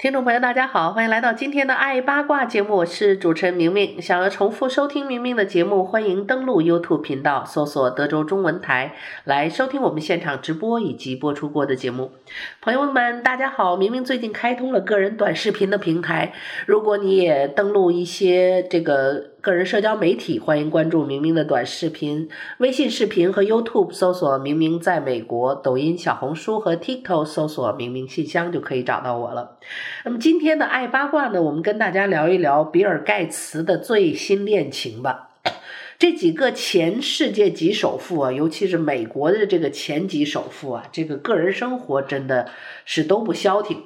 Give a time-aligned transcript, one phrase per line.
[0.00, 4.00] 听众朋友，大家好，欢迎来到今天的爱八卦节目，我是主持人明明。
[4.00, 12.12] 想要重复收听明明的节目，欢迎登录 YouTube 频道，搜索德州中文台来收听我们现场直播以及播出过的节目。
[12.60, 16.32] 朋友们，大家好，明明最近开通了个人短视频的平台，
[16.66, 19.30] 如果你也登录一些这个。
[19.40, 29.58] 个人社交媒体，欢迎关注明明的短视频、微信视频和 YouTube，搜索“明明在美国”；抖音、小红书和 TikTok 搜索“明明信箱”就可以找到我了。
[30.04, 35.28] 那么今天的爱八卦呢，我们跟大家聊一聊比尔盖茨的最新恋情吧。
[36.00, 42.48] 这几个前世界级首富啊，尤其是美国的这个前级首富啊，这个个人生活真的
[42.84, 43.84] 是都不消停。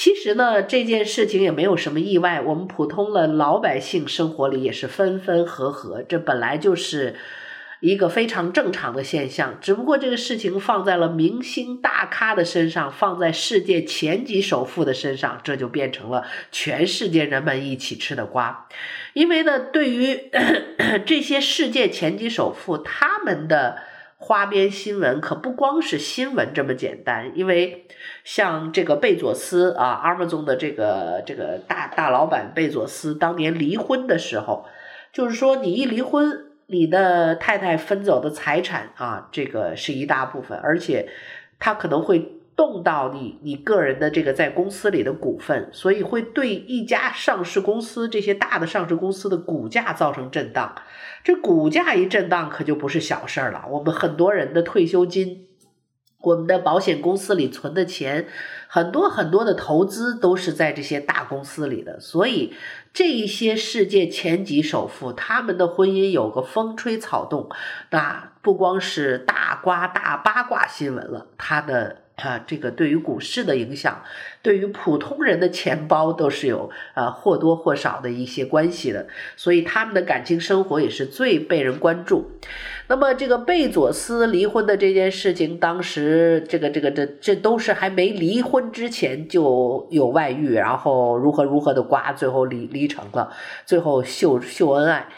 [0.00, 2.40] 其实呢，这件事情也没有什么意外。
[2.40, 7.16] 我们普通的老百姓生活里也是分分合合，这本来就是
[7.80, 9.58] 一个非常正常的现象。
[9.60, 18.68] 只不过这个事情放在了明星大咖的身上，放在世界前几首富的身上，这就变成了全世界人们一起吃的瓜。
[19.14, 20.30] 因为呢，对于
[21.04, 23.78] 这些世界前几首富，他们的。
[24.18, 27.86] 花边新闻可不光是新闻这么简单，因为
[28.24, 34.66] 像这个贝佐斯啊，Amazon 的这个这个大大老板贝佐斯当年离婚的时候，
[35.12, 41.08] 就是说你一离婚，你的太太分走的财产啊，这个是一大部分，而且
[41.58, 42.37] 他可能会。
[42.58, 50.74] 动到你你个人的这个在公司里的股份，所以会对一家上市公司这些大的上市公司的股价造成震荡。
[51.22, 53.66] 这股价一震荡，可就不是小事儿了。
[53.70, 55.46] 我们很多人的退休金，
[56.20, 58.26] 我们的保险公司里存的钱，
[58.66, 62.00] 很多很多的投资都是在这些大公司里的。
[62.00, 62.54] 所以
[62.92, 67.48] 这一些世界前几首富，他们的婚姻有个风吹草动，
[67.90, 72.07] 那不光是大瓜大八卦新闻了，他的。
[72.18, 74.02] 啊，这个对于股市的影响，
[74.42, 79.06] 对于普通人的钱包都是有呃或多或少的一些关系的，
[79.36, 82.32] 所以他们的感情生活也是最被人关注。
[82.88, 93.32] 那么这个贝佐斯离婚的这件事情，当时这个这个这这都是还没离婚之前就有外遇，然后如何如何的瓜，最后离离成了，
[93.64, 95.08] 最后秀秀恩爱。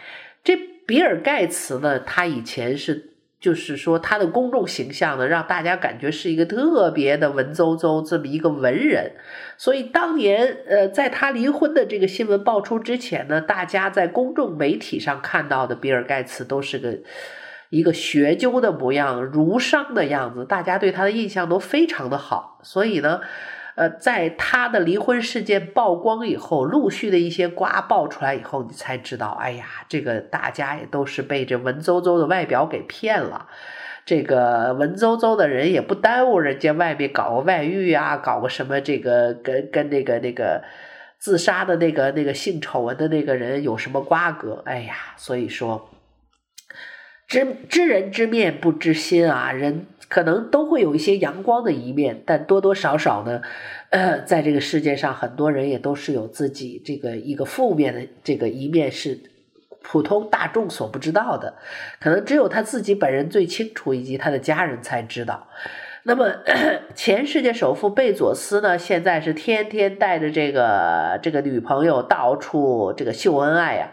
[0.44, 0.56] 这
[0.87, 3.09] 比尔盖茨呢，他以前是。
[3.40, 9.12] 就是说，他的公众形象呢，让大家感觉是一个特别的文绉绉这么一个文人。
[9.56, 16.98] 所以当年，呃，在他离婚的这个新闻爆出之前呢，大家在公众媒体上看到的比尔盖茨都是个
[17.70, 22.60] 一个学究的模样，儒商的样子，大家对他的印象都非常的好。
[22.62, 23.20] 所以呢。
[23.76, 33.48] 呃，在他的离婚事件曝光以后，陆续的一些瓜爆出来以后，你才知道，哎呀，这个大家也都是被这文绉绉的外表给骗了。
[34.04, 40.64] 这个文绉绉的人也不耽误人家外面搞个外遇啊，搞个什么这个跟跟那个那个
[41.19, 44.62] 自杀的那个那个性丑闻的那个人有什么瓜葛？
[44.66, 45.88] 哎呀，所以说。
[47.28, 53.41] 知知人知面不知心啊，人可能都会有一些阳光的一面，但多多少少呢，
[53.91, 59.20] 呃，在这个世界上，很多人也都是有自己这个一个负面的这个一面，是
[59.81, 61.54] 普通大众所不知道的，
[62.00, 65.47] 可能只有他自己本人最清楚，以及他的家人才知道。
[66.03, 66.32] 那么，
[66.94, 73.93] 前世界首富贝佐斯呢，现在是天天带着这个这个女朋友到处这个秀恩爱呀、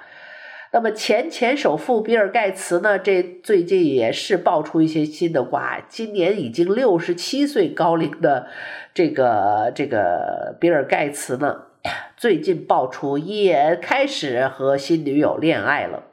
[0.77, 5.83] 那么前前首富比尔盖茨呢，这最近也是爆出一些新的瓜。
[5.89, 8.45] 今年已经六十七岁高龄的
[8.93, 11.61] 这个这个比尔盖茨呢，
[12.15, 16.03] 最近爆出也开始和新女友恋爱了。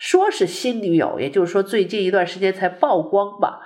[0.00, 3.60] 说是新女友，也就是说最近一段时间才曝光吧。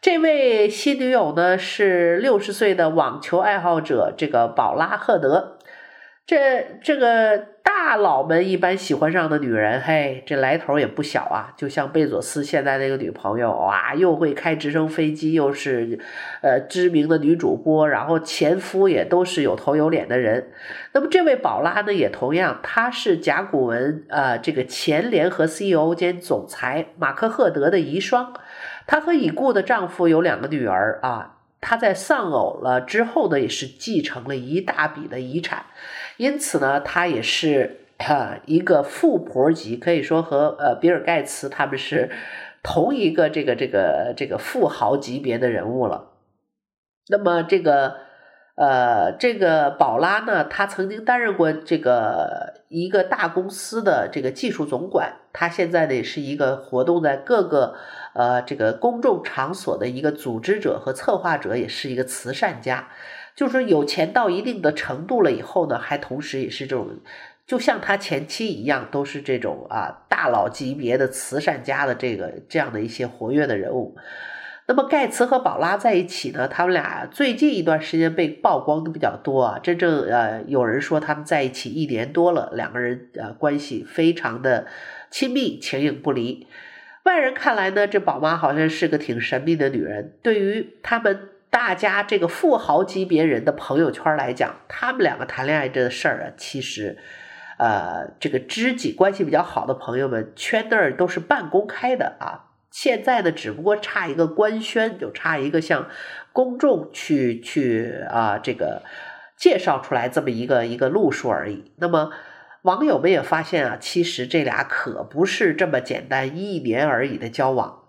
[0.00, 5.53] 这位新女友呢，是六十岁的网球爱好者，这个宝拉赫德。
[6.26, 7.54] 这这个。
[7.66, 11.52] 大佬们一般喜欢上的女人，嘿，这来头也不小啊！
[11.56, 15.98] 就像贝佐斯现在那个女朋友，哇，又会开直升飞机，又是
[16.40, 20.52] 呃知名的女主播，然后前夫也都是有头有脸的人。
[20.92, 28.34] 那么这位宝拉呢，也同样，她是甲骨文呃这个前联合 CEO 兼总裁马克赫德的遗孀。
[28.86, 31.38] 她和已故的丈夫有两个女儿啊。
[31.60, 35.64] 她在丧偶了之后呢，也是继承了一大笔的遗产。
[36.16, 42.10] 因此呢，他也是啊一个富婆级，可以说和呃比尔盖茨他们是
[42.62, 46.12] 同一个这个这个这个富豪级别的人物了。
[47.08, 48.04] 那么这个。
[48.56, 57.74] 呃，这个宝拉呢，他曾经担任过这个一个大公司的这个技术总管，他现在呢也是一个活动在各个
[58.14, 62.90] 呃这个公众场所的一个组织者和策划者，也是一个慈善家。
[63.36, 67.00] 就是说有钱到一定的程度了以后呢，还同时也是这种，
[67.46, 73.96] 就像他前妻一样，都是这种啊大佬级别的慈善家的这个这样的一些活跃的人物。
[74.66, 79.58] 那么盖茨和宝拉在一起呢，他们俩最近一段时间被曝光的比较多啊。
[79.62, 84.66] 真正呃，有人说他们在一起一年多了，两个人呃关系非常的
[85.10, 86.46] 亲密，形影不离。
[87.02, 90.14] 外人看来呢，这宝妈好像是个挺神秘的女人。
[90.22, 96.98] 对于他们大家这个富豪级别人的朋友圈来讲，他们两个谈恋爱这事儿啊，其实
[97.58, 102.50] 呃，这个知己关系比较好的朋友们圈内儿都是半公开的啊。
[102.72, 105.88] 现在呢，只不过差一个官宣，就差一个向
[106.32, 108.82] 公众去去啊，这个
[109.36, 111.70] 介绍出来这么一个一个路数而已。
[111.76, 112.10] 那么
[112.62, 117.83] 网友们也发现啊，其实这俩可不是这么简单一年而已的交往。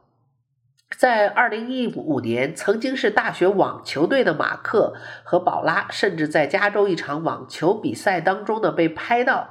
[0.97, 4.93] 在二零一五年，曾经是大学网球队的马克
[5.23, 9.49] 和宝拉，甚至在加州一场网球比赛当中呢，被拍到。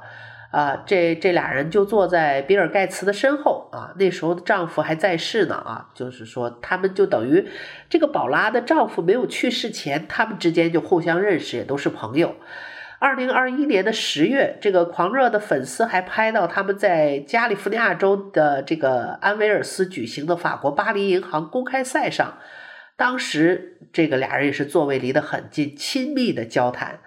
[0.51, 7.45] 啊，这这俩人就坐在比尔盖茨的身后啊，那时候的丈夫还在世呢啊，就是说他们就等于
[7.89, 12.35] 这个宝拉的丈夫没有去世前，他们之间就互相认识，也都是朋友。
[12.99, 22.37] 二零二一年的十月，这个狂热的粉丝还拍到他们在加利福尼亚州的这个安维尔斯举行的法国巴黎银行公开赛上，
[22.95, 26.99] 当时这个俩人也是座位离得很近，亲密的交谈。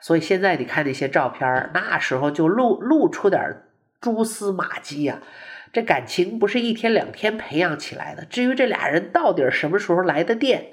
[0.00, 3.62] 所以现在你看那些照片，那时候就露露出点
[4.00, 5.20] 蛛丝马迹呀。
[5.72, 8.24] 这感情不是一天两天培养起来的。
[8.26, 10.68] 至于这俩人到底什么时候来的电，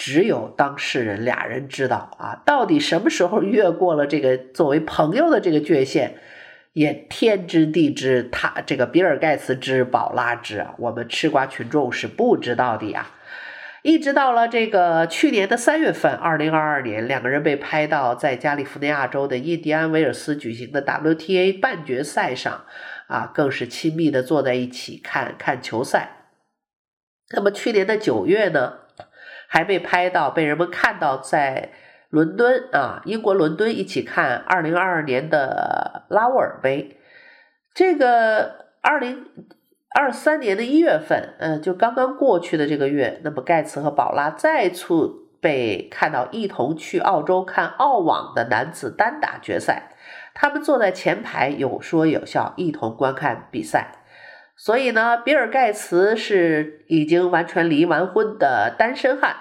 [0.00, 2.40] 只有当事人俩人知道啊。
[2.46, 6.14] 到底什么时候越过了这个作为朋友的这个界限，
[6.72, 10.74] 也天知地知，他这个比尔盖茨知，宝拉知啊。
[10.78, 13.10] 我们吃瓜群众是不知道的呀。
[13.82, 22.64] 一直到了这个去年的三月份，二零二二年，两个人被拍到在加利福尼亚州的印第安维尔斯举行的 WTA 半决赛上，
[23.06, 26.28] 啊，更是亲密的坐在一起看看球赛。
[27.34, 28.72] 那么去年的九月呢，
[29.50, 31.70] 还被拍到被人们看到在
[32.08, 36.96] 伦敦啊，英国伦敦一起看二零二二年的拉沃尔杯。
[37.74, 39.26] 这个二零。
[39.92, 45.10] 二三年的一月份，嗯，就刚刚过去的这个月，那么盖茨和宝拉再次
[45.40, 49.90] 被看到一同去澳洲看澳网的男子单打决赛，
[50.32, 53.99] 他们坐在前排，有说有笑，一同观看比赛。
[54.62, 59.34] 所以呢，比尔盖茨是已经完全离完婚的单身汉，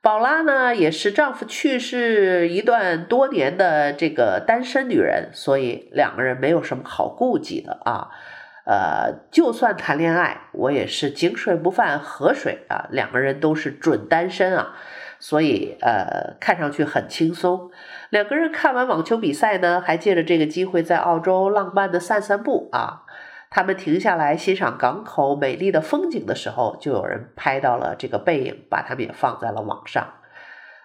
[0.00, 8.08] 宝拉呢也是丈夫去世一段多年的这个单身女人，所以两个人没有什么好顾忌的啊。
[8.64, 12.88] 呃，就算谈恋爱，我也是井水不犯河水啊。
[12.90, 14.76] 两个人都是准单身啊，
[15.18, 17.70] 所以呃，看上去很轻松。
[18.08, 23.02] 两个人看完网球比赛呢，还借着这个机会在澳洲浪漫的散散步啊。
[23.54, 30.14] 他们停下来欣赏港口美丽的风景的时候，就有人拍到了这个背影，把他们也放在了网上。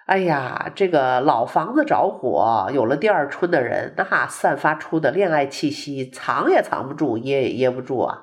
[0.05, 8.21] 哎呀，这个老房子着火，有了第二春的人，那散发出的恋爱气息，藏也藏不住，噎也噎不住啊！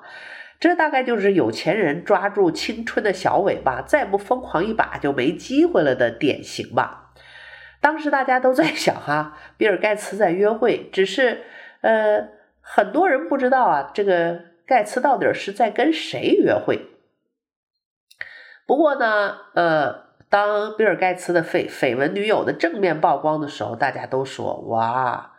[0.61, 7.11] 这大概就是有钱人抓住青春的小尾巴，再不疯狂一把就没机会了的典型吧。
[7.81, 11.43] 当时大家都在想哈，比尔盖茨在约会，只是
[11.81, 12.29] 呃，
[12.69, 16.87] 很多人不知道啊，这个盖茨到底是在跟谁约会。
[18.65, 20.07] 不过呢，呃。
[20.29, 25.37] 当比尔盖茨的绯绯闻女友的正面曝光的时候，大家都说：“哇，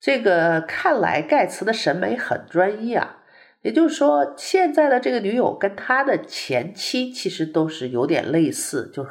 [0.00, 3.18] 这个看来盖茨的审美很专一啊。”
[3.60, 9.06] 也就是说，现在的这个女友跟他的前妻其实都是有点类似，就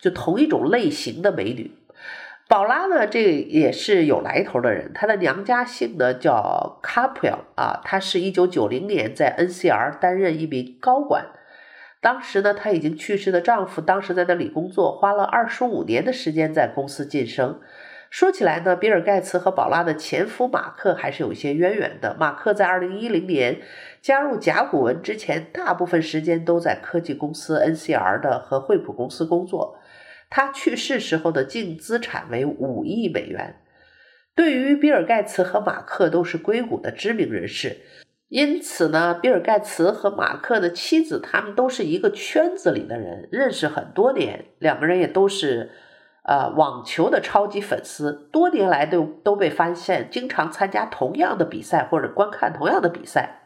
[0.00, 1.78] 就同一种类型的美女。
[2.48, 11.26] 宝拉呢，这也是有来头的人，她的娘家姓呢叫卡普尔啊，她是一九九零年在 NCR 担任一名高管。
[12.00, 17.60] 当时呢，她已经去世的丈夫当时在那里工作，花了二十五年的时间在公司晋升。
[18.08, 22.16] 说起来呢，比尔盖茨和宝拉的前夫马克还是有一些渊源的。
[22.18, 23.60] 马克在二零一零年
[24.00, 29.77] 加入甲骨文之前，大部分时间都在科技公司 NCR 的和惠普公司工作。
[30.30, 33.56] 他去世时候的净资产为五亿美元。
[34.34, 37.78] 对于比尔盖茨和马克都是硅谷的知名人士，
[38.28, 45.72] 因此呢，比尔盖茨和马克的妻子他们都是一个圈子里的人，认识很多年，两个人也都是
[46.22, 53.37] 呃网球的超级粉丝，多年来都都被发现经常参加同样的比赛或者观看同样的比赛。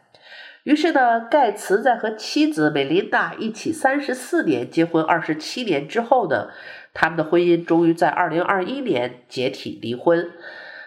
[0.63, 6.47] 于是呢，盖茨在和妻子美琳达一起三十四年结婚二十七年之后呢，
[6.93, 10.31] 他们的婚姻终于在二零二一年解体离婚。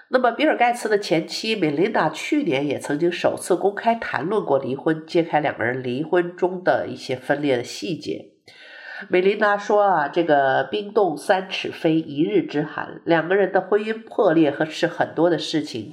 [0.09, 8.31] 那么，比尔盖茨的前妻美琳达去年也曾经首次公开谈论过离婚，揭开两个人离婚中的一些分裂的细节。
[9.11, 15.93] 美琳达说啊，这个冰冻三尺非一日之寒，两个人的婚姻破裂和是很多的事情。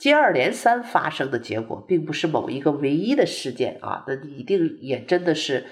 [0.00, 5.66] 接二连三发生的结果，并不是某一个唯一的事件啊，那你一定也真的是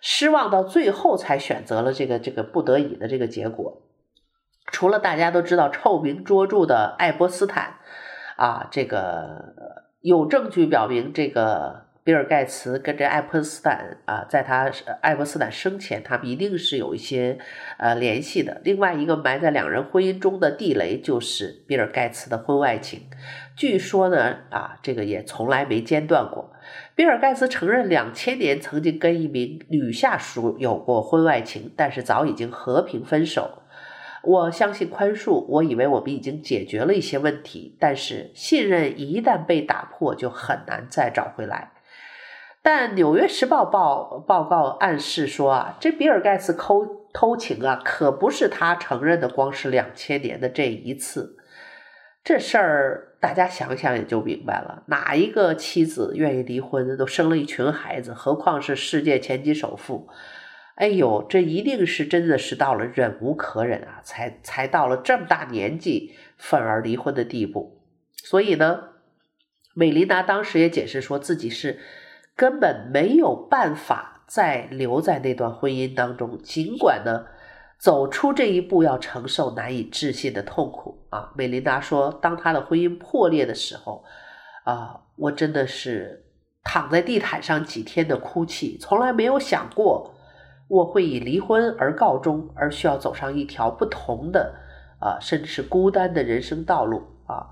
[0.00, 3.82] 失望到最后才选择了这个这个不得已的这个结果。
[4.72, 7.74] 除了大家都知道臭名卓著的爱泼斯坦
[8.36, 9.54] 啊，这个
[10.00, 11.84] 有证据表明这个。
[12.04, 17.38] 比尔盖茨跟这爱泼斯坦啊，在他爱泼斯坦生前，他们一定是有一些
[17.78, 18.60] 呃联系的。
[18.62, 23.08] 另外一个埋在两人婚姻中的地雷，就是比尔盖茨的婚外情。
[23.56, 26.52] 据说呢，啊，这个也从来没间断过。
[26.96, 33.62] 比尔盖茨承认两千年曾经跟一名女下属有过婚外情，但是早已经和平分手。
[34.22, 41.72] 我相信宽恕，我以为我们已经解决了一些问题，但是信任一旦被打破，就很难再找回来。
[42.62, 51.36] 但《纽约时报》报报告暗示说啊，这比尔盖茨偷偷情啊，可不是他承认的，光是两千年的这一次。
[52.24, 56.96] 这事儿大家想想也就明白了，哪一个妻子愿意离婚？
[56.96, 60.08] 都生了一群孩子，何况是世界前几首富？
[60.76, 67.82] 哎呦，这一定是真的是到了忍无可忍啊，才才到了这么大年纪愤而离婚的地步。
[68.16, 68.88] 所以呢，
[69.74, 71.78] 美琳达当时也解释说自己是。
[72.36, 77.26] 根本没有办法再留在那段婚姻当中，尽管呢，
[77.78, 81.32] 走出这一步要承受难以置信的痛苦啊。
[81.36, 84.04] 美琳达说，当她的婚姻破裂的时候，
[84.64, 86.24] 啊，我真的是
[86.62, 90.14] 躺在地毯上几天的哭泣，从来没有想过
[90.68, 94.54] 我会以离婚而告终，而需要走上一条不同的
[95.00, 97.46] 啊，甚至是孤单的人生道路啊，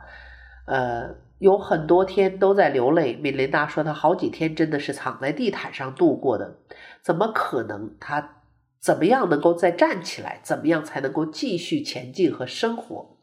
[0.67, 1.15] 呃。
[1.43, 3.17] 有很多天都在流泪。
[3.17, 6.59] 美琳达说，她好几天真的是躺在地毯上度过的。
[7.03, 7.97] 怎么可能？
[7.99, 8.42] 她
[8.83, 10.41] 怎么样能够再站起来？
[10.43, 13.17] 怎么样才能够继续前进和生活？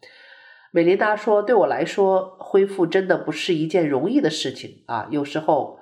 [0.71, 5.07] 美琳达说：“对我来说，恢复真的不是一件容易的事情啊。
[5.11, 5.79] 有时候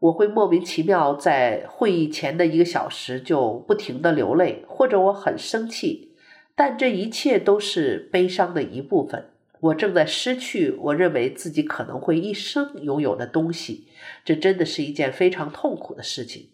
[0.00, 6.12] 我会莫名其妙在会议前的一个小时就不停地流泪，或者我很生气，
[6.54, 9.30] 但这一切都是悲伤的一部分。”
[9.60, 13.88] 我正在失去我认为自己可能会一生拥有的东西，
[14.22, 16.50] 这真的是一件非常痛苦的事情。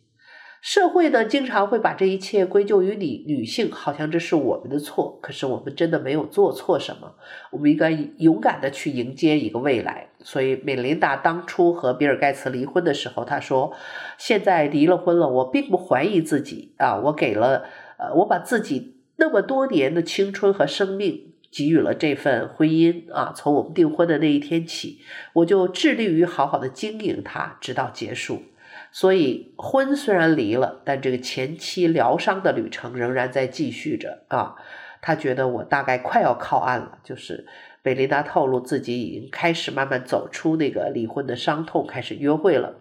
[0.63, 5.19] 社会呢，经常会把这一切归咎于你女性，好像这是我们的错。
[5.21, 7.17] 可是我们真的没有做错什么，
[7.51, 10.11] 我们应该勇敢地去迎接一个未来。
[10.21, 13.75] 所以，美琳达当初和比尔盖茨离婚的时候，她说
[14.17, 17.65] ：“现在离了婚了，我并不怀疑自己啊，我给了，
[17.99, 25.01] 呃，我把自己那么多年的青春和生命。”给予了这份婚姻啊，从我们订婚的那一天起，
[25.35, 28.45] 我就致力于好好的经营它，直到结束。
[28.93, 34.55] 所以婚虽然离了，但这个前妻疗伤的旅程仍然在继续着啊。
[35.01, 37.47] 他觉得我大概快要靠岸了，就是
[37.83, 42.75] 贝琳达透露自己已经开始慢慢走出那个离婚的伤痛，开始约会了。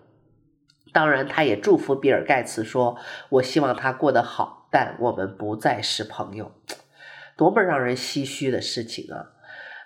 [0.94, 2.98] 当然，他也祝福比尔盖茨说
[3.30, 6.52] ：“我希望他过得好，但我们不再是朋友。”
[7.38, 9.32] 多么让人唏嘘的事情啊！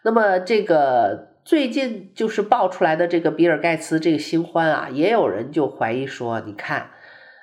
[0.03, 6.89] 那么这个最近就是爆出来的这个比尔盖茨这个新欢啊，也有人就怀疑说，你看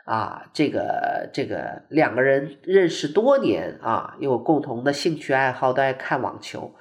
[0.04, 6.74] 啊，这个这个两个人认识多年啊，有共同的兴趣爱好，都爱看网球，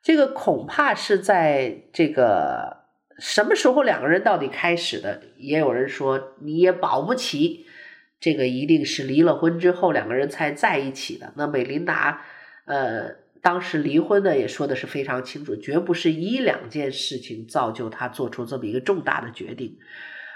[0.00, 2.84] 这个恐怕是在这个
[3.18, 5.22] 什么时候两个人到底开始的？
[5.38, 7.66] 也有人说你也保不齐，
[8.20, 11.32] 这个一定是离了婚之后两个人才在一起的。
[11.34, 12.22] 那美琳达。
[12.66, 19.78] 呃，当时离婚呢也说的是非常清楚，绝不是一两件事情造就他做出这么一个重大的决定。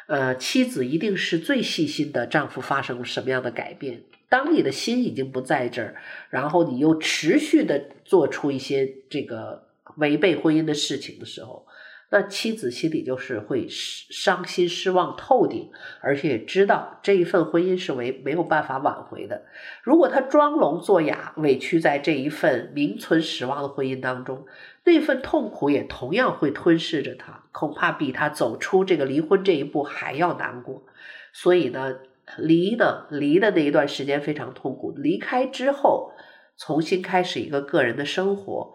[0.06, 4.02] 呃，妻子一定是最细心的，丈夫发生了什么样的改变？
[4.28, 5.96] 当你的心已经不在这儿，
[6.30, 11.66] 然后你又持续的做出一些这个违背婚姻的事情的时候。
[12.10, 15.70] 那妻子心里就是会伤心失望透顶，
[16.00, 19.42] 而且也知道这一份婚姻是为没有办法挽回的。
[19.82, 24.46] 如果他装聋作哑，委屈在这一份名存实亡的婚姻当中，
[24.84, 30.84] 那份痛苦也同样会吞噬着他，恐怕比他走出这个离婚这一步还要难过。
[31.32, 31.96] 所以呢，
[32.38, 34.92] 离呢，离的那一段时间非常痛苦。
[34.92, 36.12] 离开之后，
[36.56, 38.74] 重新开始一个个人的生活，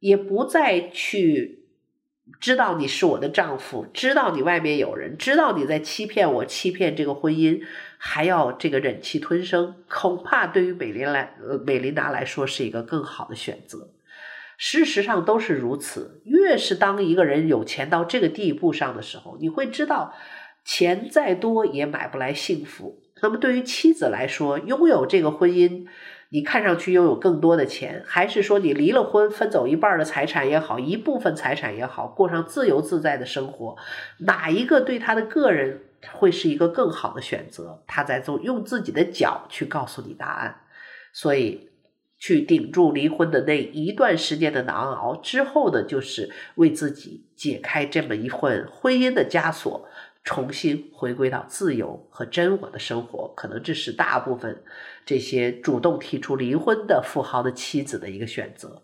[0.00, 1.59] 也不再去
[2.40, 7.60] 知道你是我的丈夫，知道你外面有人，知道你在欺骗我，欺骗这个婚姻，
[7.98, 13.90] 还要这个忍气吞声，恐怕对于美琳来，呃，美琳达来说是一个更好的选择。
[14.56, 16.22] 事实上都是如此。
[16.24, 20.14] 越是当一个人有钱到这个地步上的时候，你会知道，
[20.64, 23.02] 钱再多也买不来幸福。
[23.22, 25.86] 那么对于妻子来说，拥有这个婚姻，
[26.30, 33.76] 你看上去拥有更多的钱，还是说你离了婚分走一半的财产也好，一部分财产也好，过上自由自在的生活，
[34.20, 35.82] 哪一个对他的个人
[36.12, 37.82] 会是一个更好的选择？
[37.86, 40.62] 他在做，用自己的脚去告诉你答案。
[41.12, 41.68] 所以。
[42.22, 49.88] 去顶住离婚的那一段时间的难熬之后呢，就是为自己解开这么一份婚姻的枷锁，
[50.30, 53.34] 重新回归到自由和真我的生活。
[53.36, 54.62] 可能这是大部分
[55.04, 58.82] 这些主动提出离婚的富豪的妻子的一个选择。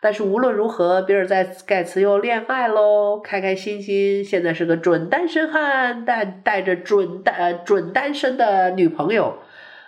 [0.00, 9.38] 但是无论如何，比尔在盖茨又恋爱喽，开开心心，现在是个准单身汉，带带着准单准单身的女朋友，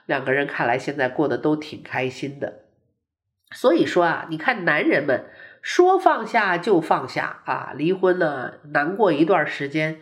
[0.07, 2.61] 两个人看来现在过得都挺开心的。
[3.51, 5.25] 所以说啊，你看男人们
[5.63, 9.99] 说放下就放下啊，离婚了，难过一段时间，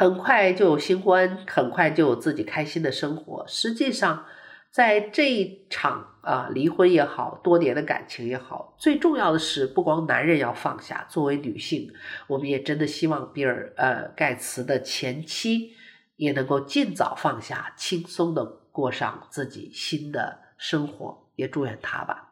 [0.00, 3.44] 很快就有新欢，很快就有自己开心的生活。
[3.46, 4.24] 实际上，
[4.70, 11.92] 在这一场啊离婚也好，多年的感情也好，最重要的是，不光男人要放下，作为女性，
[12.28, 15.72] 我们也真的希望比尔呃盖茨的前妻
[16.16, 18.42] 也能够尽早放下，轻松的
[18.72, 22.29] 过上自己新的生活，也祝愿他吧。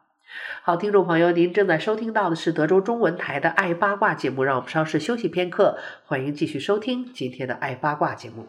[0.61, 8.47] 好，听众朋友，您正在收听到的是德州中文台的《爱八卦》节目，让我们稍事休息片刻，欢迎继续收听今天的《爱八卦》节目。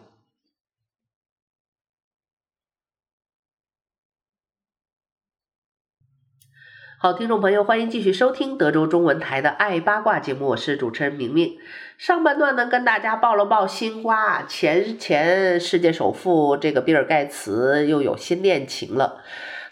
[6.99, 11.57] 好，听众朋友，欢迎继续收听德州中文台的《爱八卦》节目，我是主持人明明。
[11.97, 19.23] 上半段呢，跟大家报了报新瓜，前前世界首富这个比尔盖茨又有新恋情了。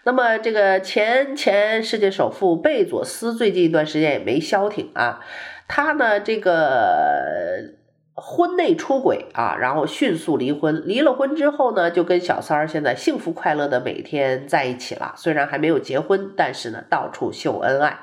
[0.02, 5.20] 那么，这个前前世界首富贝佐斯最近一段时间也没消停啊。
[5.68, 7.74] 他呢，这个
[8.14, 10.82] 婚内出轨啊，然后迅速离婚。
[10.86, 15.12] 离了婚之后呢，就跟小三儿现在幸福快乐的每天在一起了。
[15.16, 18.00] 虽然还没有结婚，但是呢，到处秀恩爱。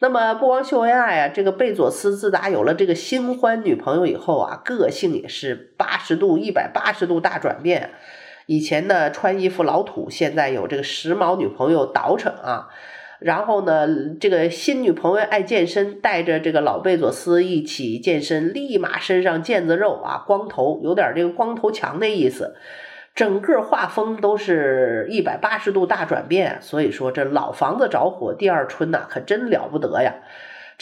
[0.00, 7.90] 那么，不光秀恩爱啊，这个贝佐斯自打有了这个新欢女朋友以后啊，个性也是八十度、一百八十度大转变。
[8.46, 12.68] 以前呢，穿衣服老土，现在有这个时髦女朋友倒饬啊。
[13.18, 13.86] 然后呢，
[14.18, 22.56] 这个新女朋友爱健身，带着这个老贝佐斯一起健身，立马身上腱子肉啊，光头，有点这个光头强的意思。
[23.14, 30.14] 整个画风都是一百八十度大转变，所以说这老房子着火，第二春呐，可真了不得呀。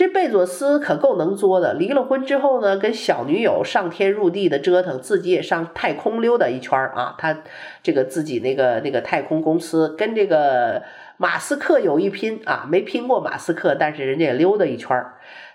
[0.00, 7.14] 这贝佐斯可够能作的，离了婚之后呢，跟小女友上天入地的折腾，自己也上太空溜达一圈啊。
[7.18, 7.40] 他
[7.82, 10.82] 这个自己那个那个太空公司跟这个
[11.18, 15.04] 马斯克有一拼啊，没拼过马斯克，但是人家也溜达一圈。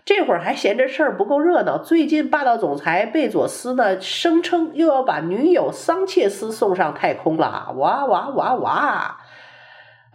[0.06, 9.18] 这会儿还嫌这事儿不够热闹，最近霸道总裁贝佐斯呢，声称又要把女友桑切斯送上太空了，哇哇哇哇！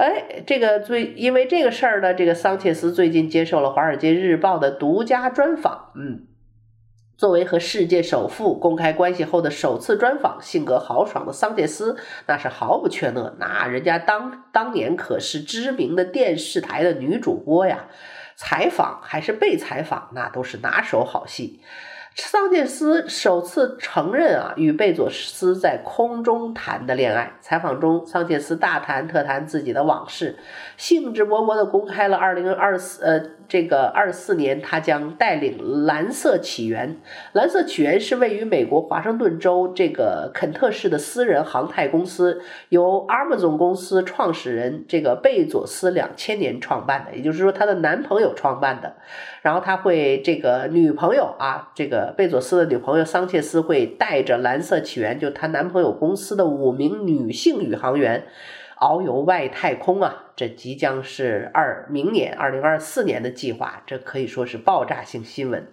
[0.00, 5.92] 哎，这个最因为这个事儿呢，这个桑切斯最近接受了《华尔街日报》的独家专访。
[5.94, 6.26] 嗯，
[7.18, 13.34] 作为和世界首富公开关系后的首次专访，性格豪爽的桑切斯那是毫不怯懦。
[13.38, 17.84] 那人家当当年可是知名的电视台的女主播呀，
[18.36, 21.60] 采访还是被采访，那都是拿手好戏。
[22.26, 27.32] 桑切斯首次承认啊，与贝佐斯在空中谈的恋爱。
[27.40, 30.38] 采访中，桑切斯大谈特谈自己的往事，
[30.76, 33.22] 兴致勃勃地公开了2024呃。
[33.50, 36.98] 这个二四年，他将带领蓝色起源。
[37.32, 48.94] 蓝色起源是位于美国华盛顿州这个肯特市的私人航太公司，由 Amazon 公司创始人这个贝佐斯两千年创办的，也就是说，他的男朋友创办的。
[49.42, 58.28] 然后他会这个女朋友啊，这个贝佐斯的女朋友桑切斯会带着蓝色起源，就她男朋友公司的五名女性宇航员。
[58.80, 60.29] 遨游外太空啊！
[60.40, 65.68] 这即将是二明年二零二四年的计划，这可以说是爆炸性新闻。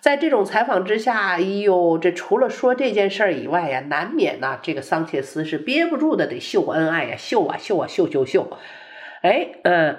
[0.00, 8.56] 在这种采访之下，哎呦，这除了说这件事儿以外呀，难免呢，这个桑切斯是憋不住的，得秀恩爱呀，秀啊秀啊秀秀秀。
[9.20, 9.98] 哎，嗯，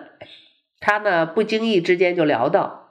[0.80, 2.90] 他呢不经意之间就聊到，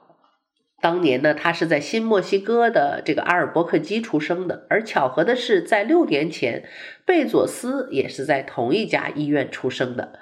[0.81, 6.63] 当年呢，他是在新墨西哥的这个阿尔伯克基出生的，而巧合的是，在六年前，
[7.05, 10.17] 贝佐斯也是在同一家医院出生的。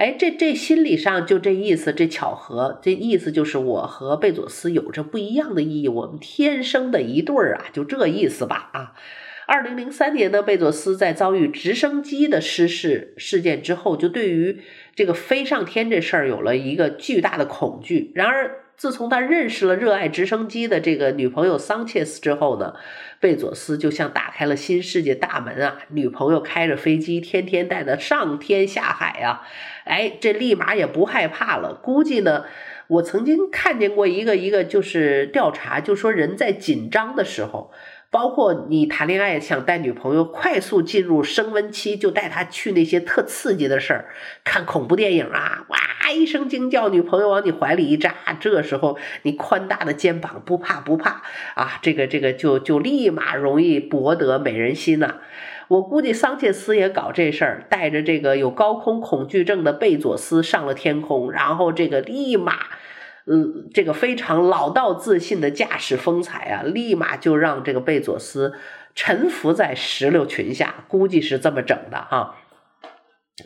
[0.00, 8.94] 哎，这这心理上就这意思，这巧合，这意思就是我和贝佐斯有着不一样的意义，我们天生的一对儿啊，就这意思吧啊。
[9.46, 14.62] 二零零三年呢，贝佐斯在遭遇直升机的失事事件之后，就对于
[14.94, 18.10] 这个飞上天这事儿有了一个巨大的恐惧。
[18.14, 22.76] 然而，自从他认识了热爱直升机的这个女朋友桑切斯之后呢，
[23.20, 25.80] 贝佐斯就像打开了新世界大门啊！
[25.88, 29.46] 女朋友开着飞机，天天带他上天下海啊！
[29.84, 31.74] 哎，这立马也不害怕了。
[31.74, 32.46] 估计呢，
[32.86, 37.70] 我曾经看见过一个一个就是调查，就说人在紧张的时候。
[38.10, 44.06] 包括你谈恋爱想带女朋友快速进入升温期，就带她去那些特刺激的事儿，
[44.42, 45.78] 看恐怖电影啊，哇
[46.12, 51.22] 一声惊叫，女朋友往你怀里一扎，这时候你宽大的肩膀不怕不怕
[51.54, 55.20] 啊，这个这个就就立马容易博得美人心呐、
[55.68, 62.56] 我估计桑切斯也搞这事儿，带着这个有高空恐惧症的贝佐斯上了天空，然后这个立马。
[63.32, 68.54] 嗯，这个非常老道自信的驾驶风采啊，立马就让这个贝佐斯
[68.96, 72.34] 臣服在石榴裙下，估计是这么整的哈。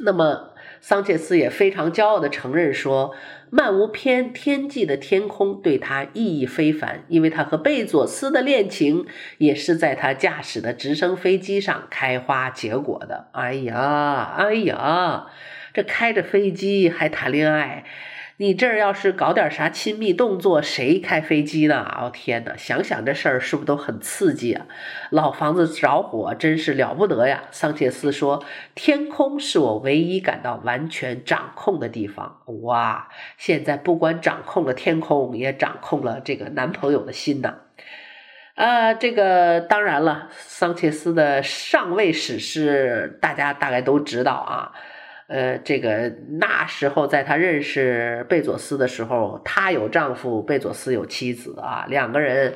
[0.00, 3.14] 那么桑切斯也非常骄傲地承认说，
[3.50, 13.28] 漫无边天际的天空对他意义非凡，因为他和贝佐斯的恋情也是在他驾驶的直升飞机上开花结果的。
[13.32, 15.26] 哎呀，哎呀，
[15.74, 17.84] 这开着飞机还谈恋爱。
[18.36, 21.84] 你这儿要是搞点啥亲密动作，谁开飞机呢？
[21.96, 24.66] 哦天哪，想想这事儿是不是都很刺激啊？
[25.10, 27.44] 老房子着火真是了不得呀！
[27.52, 28.44] 桑切斯说
[28.74, 37.58] ：“天空是我唯一感到完全掌控的地方。”哇，现在不光掌控了天空，也掌控了这个男朋友的心呐。
[38.56, 44.72] 啊，这个当然了，桑切斯的上位史诗大家大概都知道啊。
[45.26, 52.54] 呃，这个那时候在她认识贝佐斯的时候，她有丈夫，贝佐斯有妻子啊，两个人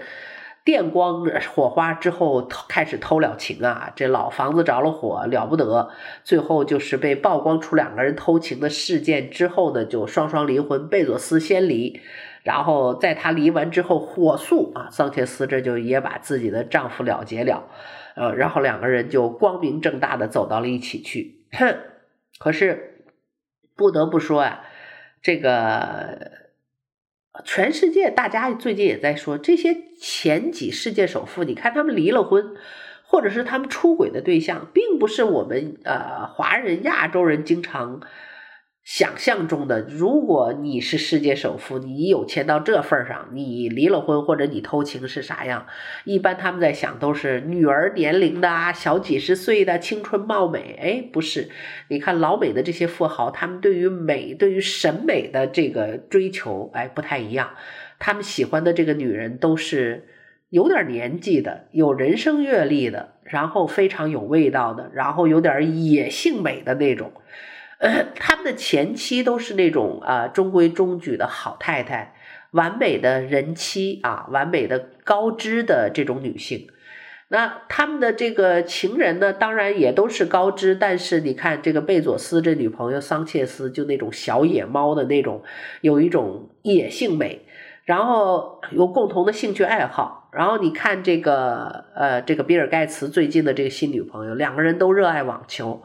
[0.65, 5.89] 电光火花之后开始偷了情啊，这老房子着了火了不得，
[6.23, 11.99] 最后就是被曝光出两个人偷情的事件之后呢，就双双离婚，贝佐斯先离，
[12.43, 17.65] 然后在他离完之后火速啊，桑切斯这就也把自己的丈夫了结了，
[18.15, 21.75] 呃，然后两个人就光明正大的走到了一起去，哼。
[22.39, 23.05] 可是，
[23.77, 24.65] 不得不说啊，
[25.21, 26.31] 这个
[27.45, 32.57] 全世界大家最近也在说，这些前几世界首富，你看他们离了婚，
[33.05, 38.01] 或者是他们出轨的对象，并不是我们呃华人亚洲人经常。
[38.89, 45.67] 想象中的，如果你是世界首富，你有钱到这份上，你离了婚或者你偷情是啥样？
[46.05, 50.75] 一般他们在想都是女儿年龄的啊，小几十岁的青春貌美。
[50.81, 51.51] 哎，不是，
[51.89, 57.51] 你看老美的这些富豪，他们对于美、对于审美的这个追求，哎，不太一样。
[57.99, 60.09] 他们喜欢的这个女人都是
[60.49, 67.13] 有点年纪的，有人生阅历的，然后非常有味道的，然后有点野性美的那种。
[67.79, 72.13] 呃，他们的前妻都是那种啊中规中矩的好太太，
[72.51, 76.67] 完美的人妻啊，完美的高知的这种女性。
[77.29, 85.45] 那他们的这个情人呢，当然也都是高知，但是你看这个贝佐斯这女朋友桑切斯，就那种小野猫的那种，
[85.81, 87.43] 有一种野性美，
[87.85, 90.29] 然后有共同的兴趣爱好。
[90.33, 95.85] 然后你看这个呃，这个比尔盖茨最近的这个新女朋友，两个人都热爱网球，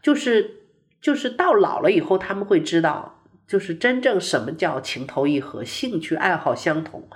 [0.00, 0.63] 就是。
[1.04, 7.06] 就是到老了以后，他们会知道，就是真正什么叫情投意合，兴趣爱好相同。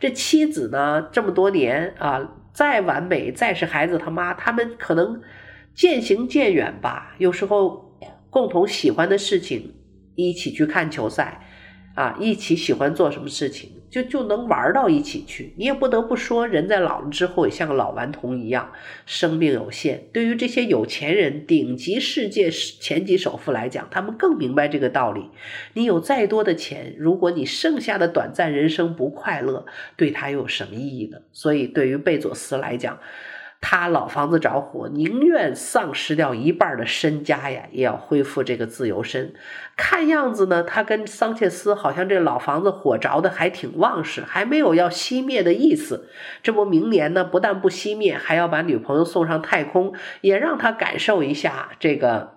[0.00, 5.20] 这妻子呢，这么多年啊，再完美，再是孩子他妈，他们可能
[5.74, 7.14] 渐行渐远吧。
[7.18, 7.94] 有时候
[8.30, 9.74] 共同喜欢的事情，
[10.14, 11.46] 一起去看球赛，
[11.94, 13.73] 啊，一起喜欢做什么事情。
[13.94, 18.72] 就就能玩到一起去，你也不得不说，人在老了之后也像个老顽童一样，
[19.06, 20.08] 生命有限。
[20.12, 25.30] 对于这些有钱人、顶级世界前几首富来讲，他们更明白这个道理。
[25.74, 29.64] 你有再多的钱，如果你剩下的短暂人生不快乐，
[29.96, 31.18] 对他又有什么意义呢？
[31.32, 32.98] 所以，对于贝佐斯来讲，
[33.66, 39.32] 他老房子着火，宁愿丧失掉一半的身家呀，也要恢复这个自由身。
[39.74, 46.10] 看样子呢，他跟桑切斯好像这老房子火着的还挺旺势，还没有要熄灭的意思。
[46.42, 52.34] 这不，明年呢，不但不熄灭，还要把女朋友送上太空，也让他感受一下这个，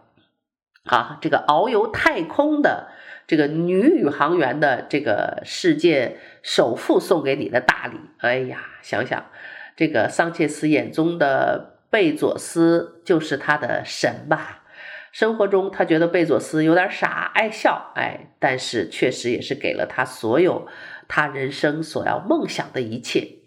[0.85, 2.87] 啊，这个遨游太空的
[3.27, 6.19] 这个女宇航员的这个世界。
[6.41, 7.97] 首富送给你的大礼。
[8.19, 9.25] 哎呀，想想
[9.77, 14.63] 这个桑切斯眼中的贝佐斯就是他的神吧。
[15.13, 20.67] 生活中，他觉得贝佐斯有点傻，爱笑，哎，但是确实也是给了他所有
[21.07, 23.37] 他人生所要梦想的一切。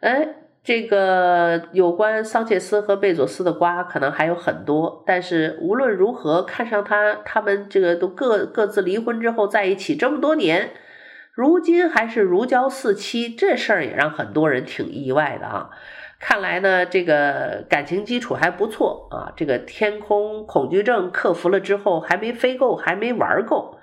[0.00, 0.28] 哎，
[0.64, 10.70] 这个有关桑切斯和贝佐斯的瓜可能还有很多，但是无论如何，看上他他们这个都各各自离婚之后在一起这么多年，
[11.36, 15.68] 如今还是如胶似漆，这事儿也让很多人挺意外的啊。
[16.18, 19.34] 看来呢，这个感情基础还不错啊。
[19.36, 23.78] 这个天空恐惧症克服了之后，还没飞够，还没玩够。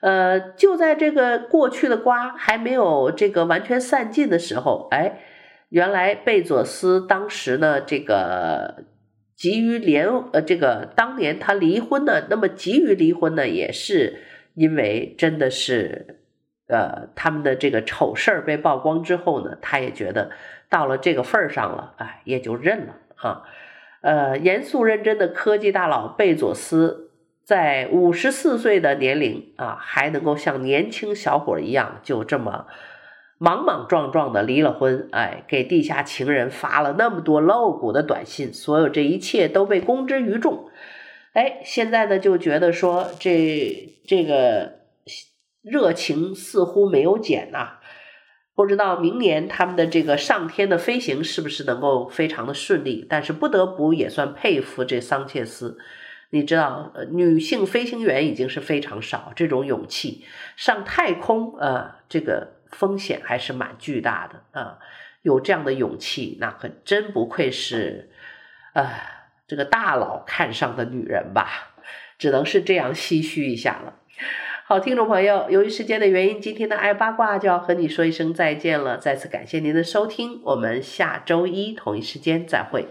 [0.00, 5.20] 呃，就在这个过去的瓜还没有这个完全散尽的时候，哎，
[5.68, 8.82] 原来贝佐斯当时呢，这个
[9.36, 14.18] 急于连呃，这个当年他离婚呢，那么急于离婚呢，也是
[14.54, 16.16] 因为真的是。
[16.70, 20.30] 呃，他们的这个丑事儿被曝光之后呢，他也觉得
[20.68, 23.42] 到了这个份儿上了，哎，也就认了啊。
[24.02, 27.10] 呃，严肃认真的科技大佬贝佐斯，
[27.44, 32.66] 在五十四岁的年龄啊，还能够像年轻小伙一样，就这么
[33.38, 40.70] 莽莽撞撞的离了婚，哎，给地下情人发了那么多露骨的短信，所有这一切都被公之于众。
[41.32, 44.79] 哎，现在呢，就觉得说这这个。
[45.62, 47.78] 热情似乎没有减呐，
[48.54, 53.06] 不知道明年他们的这个上天的飞行是不是能够非常的顺利？
[53.08, 55.78] 但是不得不也算佩服这桑切斯。
[56.30, 60.24] 你知道，女性飞行员已经是非常少，这种勇气
[60.56, 64.78] 上太空，呃，这个风险还是蛮巨大的啊。
[65.22, 68.10] 有这样的勇气，那可真不愧是，
[68.74, 68.88] 呃，
[69.48, 71.74] 这个大佬看上的女人吧？
[72.16, 73.96] 只能是这样唏嘘一下了。
[74.70, 78.96] 好，听众朋友，由于时间的原因，今天的爱八卦就要和你说一声再见了。
[78.96, 82.86] 再次感谢您的收听，我们下周一同一时间再会。